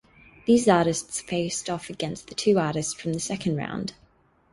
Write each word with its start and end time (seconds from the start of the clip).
These 0.47 0.67
artists 0.67 1.21
faced 1.21 1.69
off 1.69 1.91
against 1.91 2.25
the 2.27 2.33
two 2.33 2.57
artists 2.57 2.91
from 2.95 3.13
the 3.13 3.19
second 3.19 3.55
round. 3.55 3.93